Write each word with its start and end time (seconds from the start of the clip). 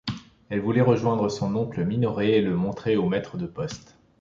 Elle 0.49 0.61
voulait 0.63 0.81
rejoindre 0.81 1.29
cet 1.29 1.43
oncle 1.43 1.85
Minoret 1.85 2.31
et 2.31 2.41
le 2.41 2.55
montrer 2.55 2.97
au 2.97 3.07
maître 3.07 3.37
de 3.37 3.45
poste. 3.45 3.99